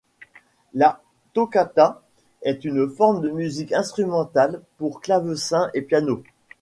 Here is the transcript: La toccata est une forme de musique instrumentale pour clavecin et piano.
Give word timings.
La 0.73 0.99
toccata 1.33 2.01
est 2.41 2.65
une 2.65 2.89
forme 2.89 3.21
de 3.21 3.29
musique 3.29 3.71
instrumentale 3.71 4.63
pour 4.79 4.99
clavecin 4.99 5.69
et 5.75 5.83
piano. 5.83 6.23